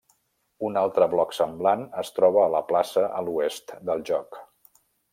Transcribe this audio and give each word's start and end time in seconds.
Un 0.69 0.79
altre 0.81 1.07
bloc 1.11 1.35
semblant 1.41 1.85
es 2.05 2.11
troba 2.17 2.41
a 2.45 2.49
la 2.57 2.65
plaça 2.73 3.07
a 3.21 3.25
l'oest 3.29 3.79
del 3.91 4.07
joc. 4.13 4.45